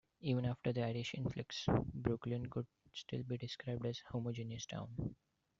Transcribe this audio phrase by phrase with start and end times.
[0.21, 5.13] Even after the Irish influx, Brookline could still be described as a homogeneous town.